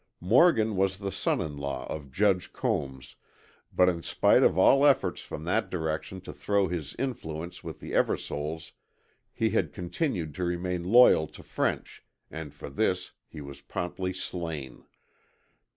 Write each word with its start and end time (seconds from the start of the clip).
Morgan 0.23 0.75
was 0.75 0.97
the 0.97 1.11
son 1.11 1.41
in 1.41 1.57
law 1.57 1.85
of 1.85 2.11
Judge 2.11 2.51
Combs, 2.53 3.17
but 3.71 3.87
in 3.87 4.01
spite 4.01 4.41
of 4.41 4.57
all 4.57 4.83
efforts 4.83 5.21
from 5.21 5.43
that 5.43 5.69
direction 5.69 6.19
to 6.21 6.33
throw 6.33 6.67
his 6.67 6.95
influence 6.97 7.63
with 7.63 7.79
the 7.79 7.91
Eversoles 7.91 8.71
he 9.31 9.51
had 9.51 9.71
continued 9.73 10.33
to 10.33 10.43
remain 10.43 10.83
loyal 10.83 11.27
to 11.27 11.43
French 11.43 12.03
and 12.31 12.51
for 12.51 12.67
this 12.67 13.11
he 13.27 13.41
was 13.41 13.61
promptly 13.61 14.11
slain. 14.11 14.85